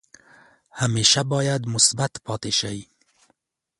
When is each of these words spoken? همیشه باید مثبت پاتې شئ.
همیشه 0.79 1.21
باید 1.31 1.61
مثبت 1.73 2.11
پاتې 2.25 2.51
شئ. 2.59 2.79